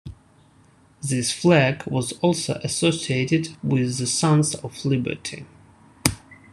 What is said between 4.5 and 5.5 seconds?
of Liberty.